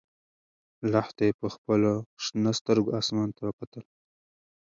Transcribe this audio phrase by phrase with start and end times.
[0.91, 1.93] لښتې په خپلو
[2.23, 3.83] شنه سترګو اسمان ته وکتل.